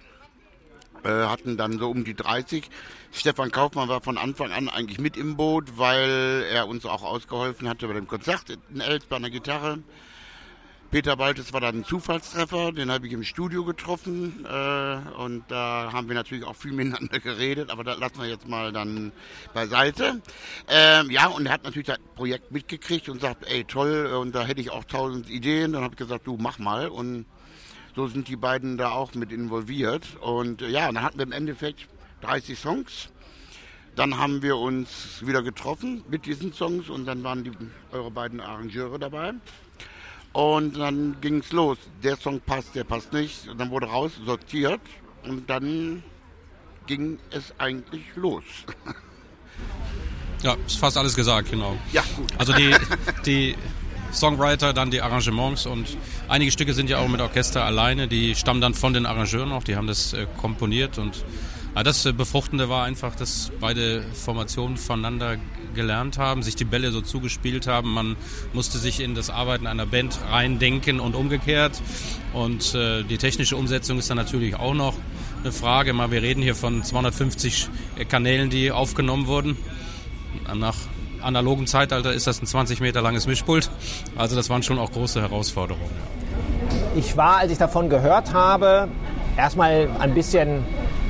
Äh, 1.03 1.09
hatten 1.09 1.55
dann 1.55 1.77
so 1.77 1.89
um 1.89 2.03
die 2.03 2.15
30. 2.15 2.69
Stefan 3.11 3.51
Kaufmann 3.51 3.87
war 3.87 4.01
von 4.01 4.17
Anfang 4.17 4.51
an 4.51 4.69
eigentlich 4.69 4.99
mit 4.99 5.17
im 5.17 5.37
Boot, 5.37 5.77
weil 5.77 6.45
er 6.51 6.67
uns 6.67 6.85
auch 6.85 7.03
ausgeholfen 7.03 7.69
hatte 7.69 7.87
bei 7.87 7.93
dem 7.93 8.07
Konzert 8.07 8.57
in 8.73 8.81
Els 8.81 9.05
bei 9.05 9.15
einer 9.15 9.29
Gitarre. 9.29 9.79
Peter 10.91 11.17
Baltes 11.17 11.51
war 11.51 11.61
dann 11.61 11.79
ein 11.79 11.83
Zufallstreffer, 11.83 12.71
den 12.71 12.91
habe 12.91 13.07
ich 13.07 13.13
im 13.13 13.23
Studio 13.23 13.65
getroffen 13.65 14.45
äh, 14.45 14.97
und 15.17 15.43
da 15.49 15.89
haben 15.91 16.07
wir 16.07 16.15
natürlich 16.15 16.45
auch 16.45 16.55
viel 16.55 16.71
miteinander 16.71 17.19
geredet, 17.19 17.69
aber 17.69 17.83
das 17.83 17.99
lassen 17.99 18.19
wir 18.19 18.27
jetzt 18.27 18.47
mal 18.47 18.71
dann 18.71 19.11
beiseite. 19.53 20.21
Ähm, 20.69 21.11
ja, 21.11 21.27
und 21.27 21.47
er 21.47 21.53
hat 21.53 21.63
natürlich 21.63 21.87
das 21.87 21.99
Projekt 22.15 22.51
mitgekriegt 22.51 23.09
und 23.09 23.19
sagt, 23.19 23.49
ey 23.51 23.65
toll, 23.65 24.05
und 24.19 24.33
da 24.33 24.45
hätte 24.45 24.61
ich 24.61 24.71
auch 24.71 24.85
tausend 24.85 25.29
Ideen. 25.29 25.73
Dann 25.73 25.83
habe 25.83 25.93
ich 25.95 25.97
gesagt, 25.97 26.27
du 26.27 26.37
mach 26.37 26.59
mal 26.59 26.87
und 26.87 27.25
so 27.95 28.07
sind 28.07 28.27
die 28.27 28.35
beiden 28.35 28.77
da 28.77 28.91
auch 28.91 29.13
mit 29.15 29.31
involviert 29.31 30.17
und 30.21 30.61
äh, 30.61 30.69
ja, 30.69 30.85
dann 30.85 31.01
hatten 31.01 31.17
wir 31.17 31.25
im 31.25 31.31
Endeffekt 31.31 31.87
30 32.21 32.57
Songs. 32.57 33.09
Dann 33.95 34.17
haben 34.17 34.41
wir 34.41 34.57
uns 34.57 35.25
wieder 35.25 35.41
getroffen 35.41 36.03
mit 36.09 36.25
diesen 36.25 36.51
Songs 36.51 36.89
und 36.89 37.05
dann 37.05 37.23
waren 37.23 37.45
die, 37.45 37.51
eure 37.91 38.11
beiden 38.11 38.41
Arrangeure 38.41 38.99
dabei. 38.99 39.33
Und 40.35 40.77
dann 40.77 41.15
ging 41.21 41.39
es 41.39 41.53
los. 41.53 41.77
Der 42.03 42.17
Song 42.17 42.41
passt, 42.41 42.75
der 42.75 42.83
passt 42.83 43.13
nicht. 43.13 43.47
Und 43.47 43.57
dann 43.57 43.71
wurde 43.71 43.87
raussortiert 43.87 44.81
und 45.23 45.49
dann 45.49 46.03
ging 46.87 47.17
es 47.31 47.53
eigentlich 47.57 48.03
los. 48.15 48.43
Ja, 50.43 50.55
ist 50.67 50.77
fast 50.77 50.95
alles 50.95 51.15
gesagt, 51.15 51.49
genau. 51.49 51.75
Ja, 51.91 52.03
gut. 52.15 52.31
Also 52.37 52.53
die, 52.53 52.75
die 53.25 53.55
Songwriter, 54.13 54.73
dann 54.73 54.91
die 54.91 55.01
Arrangements 55.01 55.65
und 55.65 55.97
einige 56.27 56.51
Stücke 56.51 56.73
sind 56.75 56.87
ja 56.87 56.99
auch 56.99 57.07
mit 57.07 57.19
Orchester 57.19 57.63
alleine, 57.63 58.07
die 58.07 58.35
stammen 58.35 58.61
dann 58.61 58.75
von 58.75 58.93
den 58.93 59.07
Arrangeuren 59.07 59.51
auch, 59.53 59.63
die 59.63 59.75
haben 59.75 59.87
das 59.87 60.13
äh, 60.13 60.27
komponiert 60.37 60.99
und 60.99 61.25
ja, 61.75 61.83
das 61.83 62.05
äh, 62.05 62.13
Befruchtende 62.13 62.69
war 62.69 62.85
einfach, 62.85 63.15
dass 63.15 63.51
beide 63.59 64.01
Formationen 64.13 64.77
voneinander 64.77 65.37
gelernt 65.73 66.17
haben, 66.17 66.41
sich 66.41 66.55
die 66.55 66.63
Bälle 66.63 66.91
so 66.91 67.01
zugespielt 67.01 67.67
haben. 67.67 67.93
Man 67.93 68.15
musste 68.53 68.77
sich 68.77 69.01
in 69.01 69.13
das 69.13 69.29
Arbeiten 69.29 69.67
einer 69.67 69.85
Band 69.85 70.17
reindenken 70.31 70.99
und 71.01 71.15
umgekehrt. 71.15 71.81
Und 72.33 72.73
äh, 72.75 73.03
die 73.03 73.17
technische 73.17 73.57
Umsetzung 73.57 73.99
ist 73.99 74.09
dann 74.09 74.17
natürlich 74.17 74.55
auch 74.55 74.73
noch 74.73 74.93
eine 75.43 75.51
Frage. 75.51 75.93
Mal, 75.93 76.11
wir 76.11 76.21
reden 76.21 76.41
hier 76.41 76.55
von 76.55 76.81
250 76.81 77.67
Kanälen, 78.07 78.49
die 78.49 78.71
aufgenommen 78.71 79.27
wurden. 79.27 79.57
Nach 80.53 80.75
analogen 81.21 81.67
Zeitalter 81.67 82.13
ist 82.13 82.27
das 82.27 82.41
ein 82.41 82.45
20 82.45 82.79
Meter 82.79 83.01
langes 83.01 83.27
Mischpult. 83.27 83.69
Also 84.15 84.35
das 84.35 84.49
waren 84.49 84.63
schon 84.63 84.79
auch 84.79 84.91
große 84.91 85.21
Herausforderungen. 85.21 85.89
Ich 86.95 87.17
war, 87.17 87.37
als 87.37 87.51
ich 87.51 87.57
davon 87.57 87.89
gehört 87.89 88.33
habe, 88.33 88.87
erstmal 89.35 89.89
ein 89.99 90.13
bisschen 90.13 90.63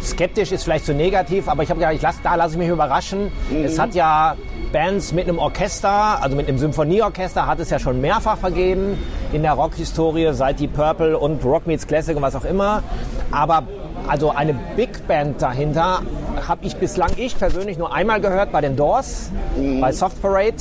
skeptisch 0.06 0.52
ist 0.52 0.64
vielleicht 0.64 0.86
zu 0.86 0.94
negativ, 0.94 1.48
aber 1.48 1.64
ich 1.64 1.70
habe 1.70 1.80
gedacht, 1.80 1.96
ich 1.96 2.02
lass, 2.02 2.22
da 2.22 2.36
lasse 2.36 2.54
ich 2.54 2.60
mich 2.60 2.70
überraschen. 2.70 3.32
Mhm. 3.50 3.64
Es 3.64 3.80
hat 3.80 3.96
ja 3.96 4.36
Bands 4.72 5.14
mit 5.14 5.28
einem 5.28 5.40
Orchester, 5.40 6.22
also 6.22 6.36
mit 6.36 6.48
einem 6.48 6.58
Symphonieorchester, 6.58 7.48
hat 7.48 7.60
es 7.60 7.70
ja 7.70 7.80
schon 7.80 8.02
mehrfach 8.02 8.38
vergeben 8.38 8.98
in 9.34 9.42
der 9.42 9.54
Rockhistorie, 9.54 10.34
seit 10.34 10.60
die 10.60 10.68
Purple 10.68 11.18
und 11.18 11.44
Rock 11.44 11.68
Meets 11.68 11.88
Classic 11.88 12.16
und 12.16 12.22
was 12.22 12.36
auch 12.36 12.46
immer. 12.46 12.84
Aber 13.32 13.64
also 14.08 14.30
eine 14.32 14.54
Big 14.76 15.08
Band 15.08 15.42
dahinter 15.42 16.02
habe 16.48 16.66
ich 16.66 16.76
bislang 16.76 17.12
ich 17.18 17.38
persönlich 17.38 17.78
nur 17.78 17.94
einmal 17.94 18.22
gehört 18.22 18.52
bei 18.52 18.62
den 18.62 18.76
Doors, 18.76 19.32
mhm. 19.58 19.82
bei 19.82 19.92
Soft 19.92 20.22
Parade. 20.22 20.56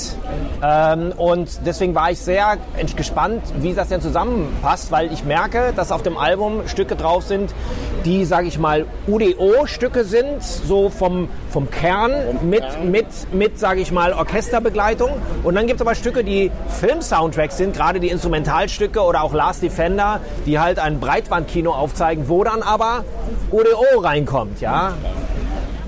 Ähm, 0.62 1.12
und 1.16 1.60
deswegen 1.66 1.94
war 1.94 2.10
ich 2.10 2.18
sehr 2.18 2.58
gespannt, 2.96 3.42
wie 3.58 3.74
das 3.74 3.88
denn 3.88 4.00
zusammenpasst, 4.00 4.90
weil 4.90 5.12
ich 5.12 5.24
merke, 5.24 5.72
dass 5.74 5.92
auf 5.92 6.02
dem 6.02 6.16
Album 6.16 6.66
Stücke 6.66 6.96
drauf 6.96 7.24
sind, 7.24 7.54
die, 8.04 8.24
sage 8.24 8.46
ich 8.46 8.58
mal, 8.58 8.86
UDO-Stücke 9.06 10.04
sind, 10.04 10.42
so 10.42 10.90
vom, 10.90 11.28
vom 11.50 11.70
Kern 11.70 12.12
mit, 12.42 12.64
mit, 12.84 13.06
mit 13.32 13.58
sage 13.58 13.80
ich 13.80 13.92
mal, 13.92 14.12
Orchesterbegleitung. 14.12 15.10
Und 15.42 15.54
dann 15.54 15.66
gibt 15.66 15.80
es 15.80 15.86
aber 15.86 15.94
Stücke, 15.94 16.24
die 16.24 16.50
Film-Soundtracks 16.80 17.56
sind, 17.56 17.74
gerade 17.74 18.00
die 18.00 18.08
Instrumentalstücke 18.08 19.00
oder 19.00 19.22
auch 19.22 19.32
Last 19.32 19.62
Defender, 19.62 20.20
die 20.46 20.58
halt 20.58 20.78
ein 20.78 21.00
Breitbandkino 21.00 21.72
aufzeigen, 21.72 22.28
wo 22.28 22.44
dann 22.44 22.62
aber 22.62 23.04
UDO 23.50 24.00
reinkommt, 24.00 24.60
ja. 24.60 24.94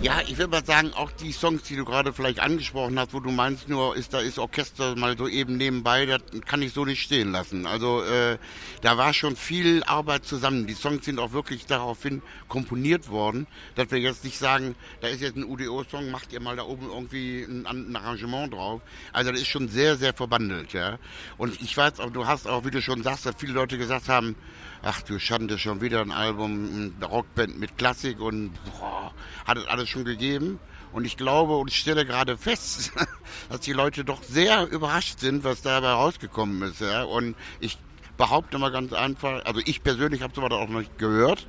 Ja, 0.07 0.21
ich 0.25 0.39
würde 0.39 0.53
mal 0.53 0.65
sagen, 0.65 0.93
auch 0.95 1.11
die 1.11 1.33
Songs, 1.33 1.65
die 1.65 1.75
du 1.75 1.85
gerade 1.85 2.13
vielleicht 2.13 2.39
angesprochen 2.39 2.97
hast, 2.97 3.13
wo 3.13 3.19
du 3.19 3.33
meinst, 3.33 3.69
nur 3.69 3.97
ist 3.97 4.15
da 4.15 4.21
ist 4.21 4.39
Orchester 4.39 4.95
mal 4.95 5.19
so 5.19 5.27
eben 5.27 5.57
nebenbei, 5.57 6.07
das 6.07 6.21
kann 6.45 6.63
ich 6.63 6.73
so 6.73 6.85
nicht 6.85 7.03
stehen 7.03 7.33
lassen. 7.33 7.67
Also 7.67 8.05
äh, 8.05 8.39
da 8.83 8.99
war 8.99 9.13
schon 9.13 9.35
viel 9.35 9.83
Arbeit 9.83 10.25
zusammen. 10.25 10.69
Die 10.69 10.75
Songs 10.75 11.05
sind 11.05 11.19
auch 11.19 11.33
wirklich 11.33 11.67
daraufhin 11.67 12.23
komponiert 12.47 13.09
worden, 13.09 13.49
dass 13.75 13.91
wir 13.91 13.99
jetzt 13.99 14.23
nicht 14.23 14.39
sagen, 14.39 14.77
da 15.01 15.09
ist 15.09 15.23
jetzt 15.23 15.39
ein 15.39 15.43
UDO-Song, 15.43 16.13
macht 16.13 16.33
ihr 16.33 16.39
mal 16.39 16.55
da 16.55 16.63
oben 16.63 16.87
irgendwie 16.87 17.43
ein, 17.43 17.67
ein, 17.67 17.97
Arrangement 17.97 18.55
drauf. 18.55 18.83
Also 19.13 19.33
das 19.33 19.41
ist 19.41 19.49
schon 19.49 19.69
sehr, 19.69 19.97
sehr 19.97 20.15
verbandelt, 20.15 20.73
ja. 20.73 21.01
Und 21.37 21.61
ich 21.61 21.77
weiß 21.77 21.99
auch, 21.99 22.11
du 22.11 22.29
hast 22.29 22.47
auch, 22.47 22.65
wie 22.65 22.71
du 22.71 22.81
schon 22.81 23.03
sagst, 23.03 23.27
dass 23.27 23.35
viele 23.39 23.55
Leute 23.55 23.77
gesagt 23.77 24.09
haben, 24.09 24.37
ach 24.83 25.03
du 25.03 25.19
Schande, 25.19 25.59
schon 25.59 25.81
wieder 25.81 26.01
ein 26.01 26.13
Album, 26.13 26.93
eine 27.01 27.07
Rockband 27.07 27.59
mit 27.59 27.77
Klassik 27.77 28.21
und 28.21 28.53
boah, 28.79 29.13
hat 29.45 29.59
es 29.59 29.67
alles 29.67 29.89
schon 29.89 29.96
gegeben. 30.05 30.59
Und 30.93 31.05
ich 31.05 31.17
glaube 31.17 31.57
und 31.57 31.73
stelle 31.73 32.07
gerade 32.07 32.37
fest, 32.39 32.93
dass 33.49 33.61
die 33.61 33.73
Leute 33.73 34.05
doch 34.05 34.23
sehr 34.23 34.67
überrascht 34.67 35.21
sind, 35.21 35.45
was 35.45 35.63
dabei 35.63 35.91
rausgekommen 35.91 36.63
ist. 36.63 36.81
Ja? 36.81 37.03
Und 37.03 37.37
ich 37.61 37.79
behaupte 38.17 38.59
mal 38.59 38.71
ganz 38.71 38.93
einfach, 38.93 39.45
also 39.45 39.61
ich 39.65 39.83
persönlich 39.83 40.23
habe 40.23 40.35
sowas 40.35 40.53
auch 40.53 40.69
noch 40.69 40.81
nicht 40.81 40.99
gehört. 40.99 41.47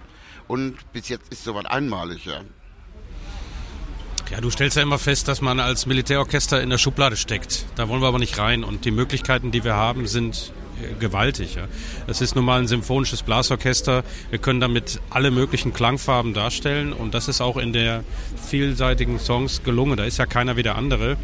Und 0.48 0.76
bis 0.94 1.10
jetzt 1.10 1.32
ist 1.32 1.44
sowas 1.44 1.66
einmalig, 1.66 2.26
ja. 2.26 2.42
Ja, 4.30 4.42
du 4.42 4.50
stellst 4.50 4.76
ja 4.76 4.84
immer 4.84 5.00
fest, 5.00 5.30
dass 5.30 5.42
man 5.42 5.60
als 5.62 5.86
Militärorchester 5.86 6.62
in 6.62 6.70
der 6.70 6.78
Schublade 6.78 7.16
steckt. 7.16 7.66
Da 7.76 7.88
wollen 7.88 8.02
wir 8.02 8.08
aber 8.08 8.20
nicht 8.20 8.38
rein. 8.38 8.66
Und 8.66 8.84
die 8.84 8.92
Möglichkeiten, 8.92 9.52
die 9.52 9.64
wir 9.64 9.76
haben, 9.76 10.06
sind 10.06 10.52
gewaltig. 11.00 11.56
Ja. 11.56 11.64
Es 12.08 12.22
ist 12.22 12.36
nun 12.36 12.46
mal 12.46 12.60
ein 12.60 12.68
symphonisches 12.68 13.24
Blasorchester. 13.24 14.04
Wir 14.30 14.40
können 14.40 14.60
damit 14.60 15.00
alle 15.10 15.32
möglichen 15.32 15.74
Klangfarben 15.74 16.34
darstellen 16.34 16.94
und 16.94 17.14
das 17.14 17.28
ist 17.28 17.42
auch 17.42 17.58
in 17.58 17.74
der 17.74 18.04
vielseitigen 18.50 19.20
Songs 19.20 19.64
gelungen. 19.64 19.98
Da 19.98 20.06
ist 20.06 20.18
ja 20.18 20.26
keiner 20.26 20.58
wie 20.58 20.64
der 20.64 20.76
andere. 20.76 21.18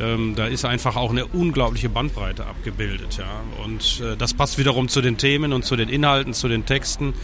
Ähm, 0.00 0.34
da 0.36 0.46
ist 0.46 0.64
einfach 0.64 0.96
auch 0.96 1.10
eine 1.10 1.26
unglaubliche 1.26 1.88
Bandbreite 1.88 2.46
abgebildet, 2.46 3.18
ja. 3.18 3.42
Und 3.64 4.00
äh, 4.00 4.16
das 4.16 4.34
passt 4.34 4.58
wiederum 4.58 4.88
zu 4.88 5.00
den 5.00 5.16
Themen 5.16 5.52
und 5.52 5.64
zu 5.64 5.76
den 5.76 5.88
Inhalten, 5.88 6.34
zu 6.34 6.48
den 6.48 6.66
Texten. 6.66 7.14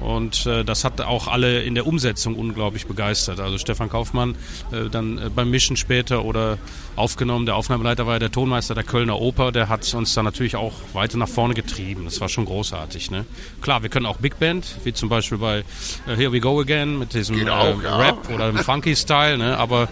Und 0.00 0.46
äh, 0.46 0.64
das 0.64 0.84
hat 0.84 1.00
auch 1.00 1.28
alle 1.28 1.62
in 1.62 1.74
der 1.74 1.86
Umsetzung 1.86 2.34
unglaublich 2.34 2.86
begeistert. 2.86 3.40
Also 3.40 3.58
Stefan 3.58 3.90
Kaufmann 3.90 4.36
äh, 4.72 4.88
dann 4.90 5.18
äh, 5.18 5.28
beim 5.28 5.50
Mischen 5.50 5.76
später 5.76 6.24
oder 6.24 6.58
aufgenommen, 6.96 7.46
der 7.46 7.56
Aufnahmeleiter 7.56 8.06
war 8.06 8.14
ja 8.14 8.18
der 8.18 8.32
Tonmeister 8.32 8.74
der 8.74 8.84
Kölner 8.84 9.20
Oper, 9.20 9.52
der 9.52 9.68
hat 9.68 9.92
uns 9.94 10.14
dann 10.14 10.24
natürlich 10.24 10.56
auch 10.56 10.72
weiter 10.92 11.18
nach 11.18 11.28
vorne 11.28 11.54
getrieben. 11.54 12.04
Das 12.04 12.20
war 12.20 12.28
schon 12.28 12.46
großartig. 12.46 13.10
Ne? 13.10 13.26
Klar, 13.60 13.82
wir 13.82 13.90
können 13.90 14.06
auch 14.06 14.16
Big 14.16 14.38
Band, 14.38 14.76
wie 14.84 14.92
zum 14.92 15.08
Beispiel 15.08 15.38
bei 15.38 15.58
äh, 16.06 16.16
Here 16.16 16.32
We 16.32 16.40
Go 16.40 16.60
Again 16.60 16.98
mit 16.98 17.12
diesem 17.14 17.36
genau, 17.36 17.66
äh, 17.66 17.84
ja. 17.84 17.96
Rap 17.96 18.30
oder 18.32 18.50
dem 18.50 18.58
Funky-Style, 18.58 19.38
ne? 19.38 19.58
aber 19.58 19.88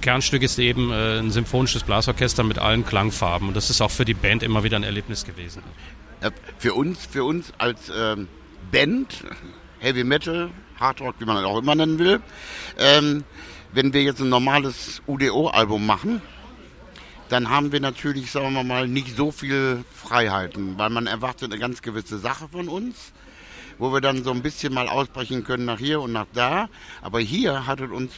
Kernstück 0.00 0.42
ist 0.42 0.58
eben 0.58 0.90
äh, 0.90 1.18
ein 1.18 1.30
symphonisches 1.30 1.82
Blasorchester 1.82 2.44
mit 2.44 2.58
allen 2.58 2.84
Klangfarben 2.84 3.48
und 3.48 3.54
das 3.54 3.70
ist 3.70 3.80
auch 3.80 3.90
für 3.90 4.04
die 4.04 4.14
Band 4.14 4.42
immer 4.42 4.64
wieder 4.64 4.76
ein 4.76 4.84
Erlebnis 4.84 5.24
gewesen. 5.24 5.62
Für 6.58 6.74
uns, 6.74 7.06
für 7.06 7.24
uns 7.24 7.52
als 7.58 7.92
ähm, 7.96 8.28
Band, 8.72 9.24
Heavy 9.78 10.04
Metal, 10.04 10.50
Hard 10.80 11.00
Rock, 11.00 11.16
wie 11.18 11.24
man 11.24 11.36
das 11.36 11.44
auch 11.44 11.58
immer 11.58 11.74
nennen 11.74 11.98
will, 11.98 12.20
ähm, 12.78 13.24
wenn 13.72 13.92
wir 13.92 14.02
jetzt 14.02 14.20
ein 14.20 14.28
normales 14.28 15.02
UDO-Album 15.06 15.86
machen, 15.86 16.22
dann 17.28 17.50
haben 17.50 17.72
wir 17.72 17.80
natürlich, 17.80 18.30
sagen 18.30 18.54
wir 18.54 18.64
mal, 18.64 18.88
nicht 18.88 19.16
so 19.16 19.30
viel 19.30 19.84
Freiheiten, 19.94 20.78
weil 20.78 20.90
man 20.90 21.06
erwartet 21.06 21.52
eine 21.52 21.60
ganz 21.60 21.82
gewisse 21.82 22.18
Sache 22.18 22.48
von 22.48 22.68
uns, 22.68 23.12
wo 23.78 23.92
wir 23.92 24.00
dann 24.00 24.24
so 24.24 24.30
ein 24.30 24.42
bisschen 24.42 24.72
mal 24.72 24.88
ausbrechen 24.88 25.44
können 25.44 25.66
nach 25.66 25.78
hier 25.78 26.00
und 26.00 26.12
nach 26.12 26.26
da. 26.32 26.68
Aber 27.02 27.20
hier 27.20 27.66
hat 27.66 27.80
es 27.80 27.90
uns 27.90 28.12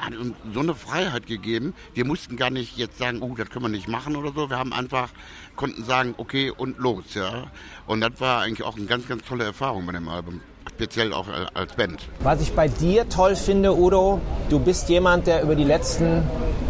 hat 0.00 0.14
uns 0.16 0.34
so 0.52 0.60
eine 0.60 0.74
Freiheit 0.74 1.26
gegeben. 1.26 1.74
Wir 1.94 2.04
mussten 2.04 2.36
gar 2.36 2.50
nicht 2.50 2.76
jetzt 2.76 2.98
sagen, 2.98 3.20
oh, 3.22 3.34
das 3.36 3.50
können 3.50 3.64
wir 3.64 3.68
nicht 3.70 3.88
machen 3.88 4.16
oder 4.16 4.32
so. 4.32 4.50
Wir 4.50 4.58
haben 4.58 4.72
einfach, 4.72 5.10
konnten 5.56 5.84
sagen, 5.84 6.14
okay 6.16 6.50
und 6.50 6.78
los, 6.78 7.14
ja. 7.14 7.50
Und 7.86 8.00
das 8.00 8.20
war 8.20 8.42
eigentlich 8.42 8.62
auch 8.62 8.76
eine 8.76 8.86
ganz, 8.86 9.08
ganz 9.08 9.24
tolle 9.24 9.44
Erfahrung 9.44 9.86
bei 9.86 9.92
dem 9.92 10.08
Album. 10.08 10.40
Speziell 10.70 11.12
auch 11.12 11.26
als 11.54 11.74
Band. 11.74 12.08
Was 12.20 12.40
ich 12.40 12.52
bei 12.52 12.68
dir 12.68 13.08
toll 13.08 13.36
finde, 13.36 13.76
Udo, 13.76 14.20
du 14.48 14.58
bist 14.58 14.88
jemand, 14.88 15.26
der 15.26 15.42
über 15.42 15.56
die 15.56 15.64
letzten 15.64 16.22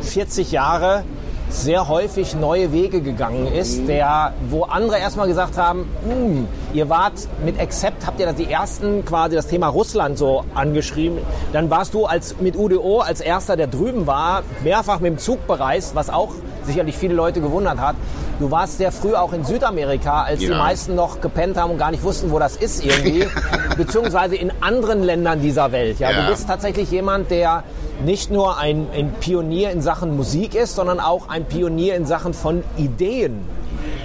40 0.03 0.53
Jahre 0.53 1.05
sehr 1.51 1.89
häufig 1.89 2.35
neue 2.35 2.73
Wege 2.73 3.01
gegangen 3.01 3.47
ist, 3.47 3.89
der, 3.89 4.35
wo 4.49 4.65
andere 4.65 4.99
erstmal 4.99 5.29
gesagt 5.29 5.57
haben, 5.57 5.89
hm, 6.07 6.47
ihr 6.73 6.89
wart 6.89 7.15
mit 7.45 7.59
Accept, 7.59 8.07
habt 8.07 8.21
ihr 8.21 8.27
das 8.27 8.37
die 8.37 8.51
ersten 8.51 9.05
quasi 9.05 9.37
das 9.37 9.47
Thema 9.47 9.69
Russland 9.69 10.19
so 10.19 10.45
angeschrieben. 10.55 11.19
Dann 11.53 11.71
warst 11.71 11.95
du 11.95 12.07
als 12.07 12.37
mit 12.41 12.57
UDO 12.57 13.01
als 13.01 13.21
erster, 13.21 13.57
der 13.57 13.67
drüben 13.67 14.07
war, 14.07 14.43
mehrfach 14.63 15.01
mit 15.01 15.13
dem 15.13 15.19
Zug 15.19 15.47
bereist, 15.47 15.95
was 15.95 16.11
auch 16.11 16.35
sicherlich 16.65 16.97
viele 16.97 17.15
Leute 17.15 17.41
gewundert 17.41 17.79
hat. 17.79 17.97
Du 18.39 18.51
warst 18.51 18.79
sehr 18.79 18.93
früh 18.93 19.15
auch 19.15 19.33
in 19.33 19.45
Südamerika, 19.45 20.23
als 20.23 20.43
ja. 20.43 20.51
die 20.51 20.55
meisten 20.55 20.95
noch 20.95 21.21
gepennt 21.21 21.57
haben 21.57 21.73
und 21.73 21.79
gar 21.79 21.91
nicht 21.91 22.05
wussten, 22.05 22.31
wo 22.31 22.39
das 22.39 22.57
ist 22.57 22.85
irgendwie, 22.85 23.27
beziehungsweise 23.77 24.37
in 24.37 24.53
anderen 24.61 25.03
Ländern 25.03 25.41
dieser 25.41 25.73
Welt. 25.73 25.99
Ja, 25.99 26.11
ja. 26.11 26.23
du 26.23 26.31
bist 26.31 26.47
tatsächlich 26.47 26.91
jemand, 26.91 27.31
der 27.31 27.65
nicht 28.05 28.31
nur 28.31 28.59
ein, 28.59 28.87
ein 28.93 29.13
Pionier 29.21 29.71
in 29.71 29.83
Sachen 29.83 30.17
Musik 30.17 30.55
ist, 30.55 30.75
sondern 30.75 31.01
auch 31.01 31.29
ein 31.29 31.47
Pionier 31.47 31.97
in 31.97 32.07
Sachen 32.07 32.35
von 32.35 32.63
Ideen. 32.77 33.41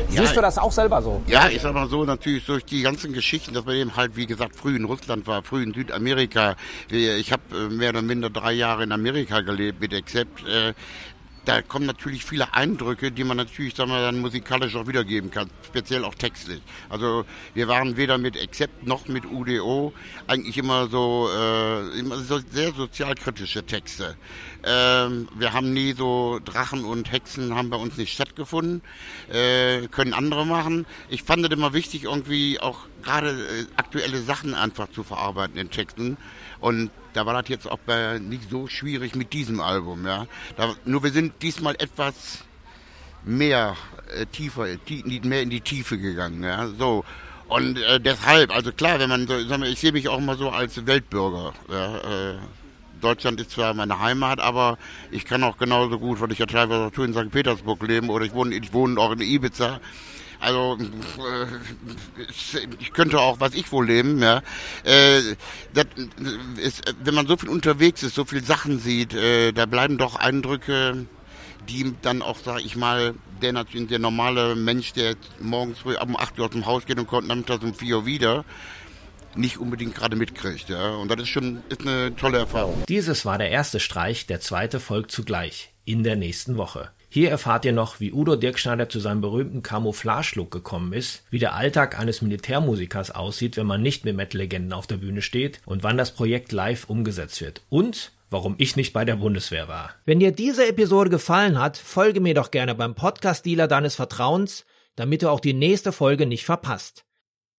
Siehst 0.09 0.29
ja, 0.29 0.33
du 0.33 0.41
das 0.41 0.57
auch 0.59 0.71
selber 0.71 1.01
so? 1.01 1.21
Ja, 1.27 1.50
ich 1.50 1.62
sag 1.62 1.73
mal 1.73 1.88
so, 1.89 2.05
natürlich 2.05 2.45
durch 2.45 2.63
die 2.65 2.81
ganzen 2.83 3.13
Geschichten, 3.13 3.53
dass 3.53 3.65
man 3.65 3.75
eben 3.75 3.95
halt, 3.95 4.15
wie 4.15 4.27
gesagt, 4.27 4.55
früh 4.55 4.75
in 4.75 4.85
Russland 4.85 5.25
war, 5.25 5.41
früh 5.41 5.63
in 5.63 5.73
Südamerika. 5.73 6.55
Ich 6.89 7.31
habe 7.31 7.41
äh, 7.51 7.73
mehr 7.73 7.89
oder 7.89 8.03
minder 8.03 8.29
drei 8.29 8.53
Jahre 8.53 8.83
in 8.83 8.91
Amerika 8.91 9.41
gelebt 9.41 9.81
mit 9.81 9.93
Accept. 9.93 10.43
Da 11.45 11.62
kommen 11.62 11.85
natürlich 11.85 12.23
viele 12.23 12.53
Eindrücke, 12.53 13.12
die 13.12 13.25
man 13.25 13.35
natürlich 13.35 13.75
sagen 13.75 13.91
wir, 13.91 14.00
dann 14.00 14.19
musikalisch 14.19 14.75
auch 14.75 14.88
wiedergeben 14.88 15.29
kann, 15.29 15.50
speziell 15.65 16.05
auch 16.05 16.15
textlich. 16.15 16.62
Also 16.89 17.25
wir 17.53 17.67
waren 17.67 17.97
weder 17.97 18.17
mit 18.17 18.41
Accept 18.41 18.88
noch 18.88 19.09
mit 19.09 19.25
UDO 19.25 19.93
eigentlich 20.27 20.57
immer 20.57 20.88
so, 20.88 21.29
äh, 21.35 22.00
immer 22.00 22.17
so 22.19 22.39
sehr 22.50 22.71
sozialkritische 22.71 23.65
Texte. 23.65 24.15
Ähm, 24.63 25.27
wir 25.35 25.51
haben 25.51 25.73
nie 25.73 25.91
so 25.91 26.39
Drachen 26.45 26.85
und 26.85 27.12
Hexen 27.12 27.53
haben 27.53 27.69
bei 27.69 27.77
uns 27.77 27.97
nicht 27.97 28.13
stattgefunden, 28.13 28.81
äh, 29.29 29.88
können 29.88 30.13
andere 30.13 30.45
machen. 30.45 30.85
Ich 31.09 31.23
fand 31.23 31.45
es 31.45 31.51
immer 31.51 31.73
wichtig, 31.73 32.05
irgendwie 32.05 32.62
auch 32.62 32.88
gerade 33.03 33.31
äh, 33.31 33.65
aktuelle 33.75 34.21
Sachen 34.21 34.55
einfach 34.55 34.89
zu 34.89 35.03
verarbeiten 35.03 35.57
in 35.57 35.69
Texten. 35.69 36.17
Und 36.63 36.91
da 37.12 37.25
war 37.25 37.34
das 37.41 37.50
jetzt 37.50 37.70
auch 37.70 37.79
bei, 37.86 38.20
nicht 38.20 38.50
so 38.50 38.67
schwierig 38.67 39.15
mit 39.15 39.34
diesem 39.34 39.60
Album, 39.60 40.05
ja. 40.05 40.27
Da, 40.55 40.74
nur 40.86 41.03
wir 41.03 41.12
sind 41.12 41.34
diesmal 41.41 41.75
etwas 41.77 42.46
mehr 43.25 43.75
äh, 44.17 44.25
tiefer, 44.27 44.67
tie, 44.86 45.03
mehr 45.25 45.41
in 45.41 45.50
die 45.50 45.60
Tiefe 45.60 45.98
gegangen. 45.98 46.41
Ja? 46.41 46.70
So. 46.79 47.03
Und 47.50 47.79
äh, 47.79 48.00
deshalb, 48.00 48.55
also 48.55 48.72
klar, 48.72 48.98
wenn 49.00 49.10
man 49.10 49.27
so, 49.27 49.36
ich 49.36 49.79
sehe 49.79 49.91
mich 49.91 50.08
auch 50.08 50.22
mal 50.22 50.38
so 50.38 50.51
als 50.51 50.86
Weltbürger. 50.86 51.51
Ja? 51.70 51.98
Äh, 51.98 52.36
Deutschland 53.01 53.41
ist 53.41 53.51
zwar 53.51 53.74
meine 53.74 54.00
Heimat, 54.00 54.39
aber 54.39 54.77
ich 55.12 55.25
kann 55.25 55.43
auch 55.43 55.58
genauso 55.58 56.00
gut, 56.00 56.22
weil 56.22 56.32
ich 56.32 56.39
ja 56.39 56.46
teilweise 56.46 56.86
auch 56.86 57.03
in 57.03 57.13
St. 57.13 57.29
Petersburg 57.29 57.84
leben 57.84 58.10
oder 58.10 58.24
ich 58.24 58.34
wohne, 58.34 58.55
ich 58.55 58.72
wohne 58.72 58.98
auch 59.01 59.12
in 59.12 59.20
Ibiza. 59.20 59.82
Also 60.43 60.77
äh, 60.77 62.17
ich 62.79 62.91
könnte 62.91 63.19
auch, 63.19 63.39
was 63.39 63.53
ich 63.53 63.71
wohl 63.71 63.88
leben, 63.88 64.21
ja. 64.21 64.41
Äh, 64.83 65.21
das 65.73 65.85
ist, 66.57 66.81
wenn 67.01 67.15
man 67.15 67.27
so 67.27 67.38
viel 67.38 67.50
unterwegs 67.50 68.03
ist, 68.03 68.15
so 68.15 68.25
viel 68.25 68.43
Sachen 68.43 68.79
sieht, 68.79 69.13
äh, 69.13 69.53
da 69.53 69.65
bleiben 69.65 69.97
doch 69.97 70.15
Eindrücke, 70.15 71.05
die 71.69 71.93
dann 72.01 72.21
auch, 72.21 72.38
sag 72.43 72.59
ich 72.65 72.75
mal, 72.75 73.15
der 73.41 73.53
der 73.63 74.00
normale 74.00 74.55
Mensch, 74.55 74.91
der 74.91 75.15
morgens 75.39 75.79
früh 75.79 75.95
um 75.95 76.17
8 76.17 76.38
Uhr 76.39 76.45
aus 76.45 76.51
dem 76.51 76.65
Haus 76.65 76.85
geht 76.85 77.00
und 77.00 77.07
kommt 77.07 77.27
nachmittags 77.29 77.63
um 77.63 77.73
4 77.73 77.97
Uhr 77.97 78.05
wieder, 78.05 78.43
nicht 79.35 79.57
unbedingt 79.59 79.95
gerade 79.95 80.17
mitkriegt. 80.17 80.67
Ja? 80.67 80.91
Und 80.91 81.09
das 81.09 81.21
ist 81.21 81.29
schon 81.29 81.63
ist 81.69 81.81
eine 81.81 82.13
tolle 82.17 82.39
Erfahrung. 82.39 82.83
Dieses 82.89 83.25
war 83.25 83.38
der 83.38 83.50
erste 83.50 83.79
Streich, 83.79 84.27
der 84.27 84.41
zweite 84.41 84.81
folgt 84.81 85.12
zugleich, 85.12 85.71
in 85.85 86.03
der 86.03 86.17
nächsten 86.17 86.57
Woche. 86.57 86.91
Hier 87.13 87.29
erfahrt 87.29 87.63
ihr 87.63 87.74
noch, 87.74 88.00
wie 88.00 88.12
Udo 88.12 88.36
Dirkschneider 88.36 88.89
zu 88.89 89.00
seinem 89.00 89.22
berühmten 89.22 89.62
Camouflage-Look 89.62 90.50
gekommen 90.50 90.93
ist, 90.93 91.22
wie 91.29 91.38
der 91.38 91.53
Alltag 91.53 92.00
eines 92.00 92.24
Militärmusikers 92.24 93.12
aussieht, 93.12 93.55
wenn 93.55 93.67
man 93.67 93.84
nicht 93.84 94.03
mit 94.03 94.15
Metal-Legenden 94.15 94.74
auf 94.74 94.88
der 94.88 94.98
Bühne 94.98 95.22
steht 95.22 95.62
und 95.67 95.84
wann 95.84 95.96
das 95.96 96.10
Projekt 96.10 96.51
live 96.51 96.89
umgesetzt 96.89 97.39
wird. 97.39 97.62
Und 97.70 98.13
warum 98.32 98.55
ich 98.58 98.75
nicht 98.77 98.93
bei 98.93 99.05
der 99.05 99.17
Bundeswehr 99.17 99.67
war. 99.67 99.91
Wenn 100.05 100.22
dir 100.22 100.32
diese 100.32 100.67
Episode 100.67 101.12
gefallen 101.12 101.60
hat, 101.60 101.77
folge 101.77 102.20
mir 102.20 102.34
doch 102.34 102.50
gerne 102.50 102.74
beim 102.74 102.96
Podcast-Dealer 102.96 103.67
deines 103.67 103.93
Vertrauens, 103.93 104.65
damit 104.96 105.22
du 105.22 105.29
auch 105.29 105.39
die 105.39 105.53
nächste 105.53 105.91
Folge 105.91 106.25
nicht 106.25 106.46
verpasst. 106.46 107.05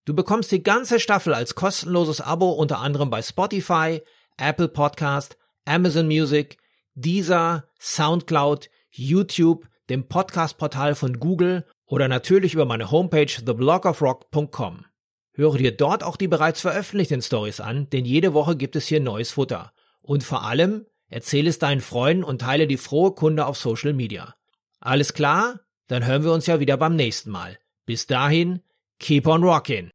Du 0.03 0.13
bekommst 0.13 0.51
die 0.51 0.63
ganze 0.63 0.99
Staffel 0.99 1.33
als 1.33 1.55
kostenloses 1.55 2.19
Abo 2.19 2.51
unter 2.51 2.79
anderem 2.79 3.09
bei 3.09 3.21
Spotify, 3.21 4.01
Apple 4.35 4.67
Podcast, 4.67 5.37
Amazon 5.63 6.07
Music, 6.07 6.57
Deezer, 6.95 7.69
Soundcloud, 7.79 8.69
YouTube, 8.97 9.67
dem 9.89 10.07
Podcast-Portal 10.07 10.95
von 10.95 11.19
Google 11.19 11.65
oder 11.85 12.07
natürlich 12.07 12.53
über 12.53 12.65
meine 12.65 12.91
Homepage 12.91 13.25
theblogofrock.com. 13.25 14.85
Höre 15.33 15.57
dir 15.57 15.75
dort 15.75 16.03
auch 16.03 16.15
die 16.15 16.27
bereits 16.27 16.61
veröffentlichten 16.61 17.21
Stories 17.21 17.59
an, 17.59 17.89
denn 17.89 18.05
jede 18.05 18.33
Woche 18.33 18.55
gibt 18.55 18.75
es 18.75 18.87
hier 18.87 18.99
neues 19.01 19.31
Futter. 19.31 19.73
Und 20.01 20.23
vor 20.23 20.43
allem, 20.43 20.85
erzähle 21.09 21.49
es 21.49 21.59
deinen 21.59 21.81
Freunden 21.81 22.23
und 22.23 22.41
teile 22.41 22.67
die 22.67 22.77
frohe 22.77 23.11
Kunde 23.11 23.45
auf 23.45 23.57
Social 23.57 23.93
Media. 23.93 24.35
Alles 24.79 25.13
klar? 25.13 25.59
Dann 25.87 26.05
hören 26.05 26.23
wir 26.23 26.31
uns 26.31 26.45
ja 26.45 26.59
wieder 26.59 26.77
beim 26.77 26.95
nächsten 26.95 27.31
Mal. 27.31 27.59
Bis 27.85 28.07
dahin, 28.07 28.61
keep 28.99 29.27
on 29.27 29.43
rocking! 29.43 29.94